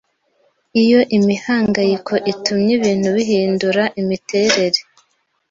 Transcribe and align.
Iyo 0.83 0.99
imihangayiko 1.17 2.13
itumye 2.31 2.71
ibintu 2.77 3.07
bihindura 3.15 3.83
imiterere 4.01 4.79